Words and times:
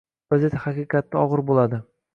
vaziyat 0.33 0.55
haqiqatda 0.63 1.23
og‘ir 1.27 1.47
bo‘ladi. 1.53 1.85